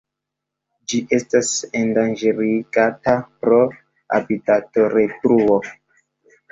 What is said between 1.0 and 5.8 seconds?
estas endanĝerigata pro habitatodetruo.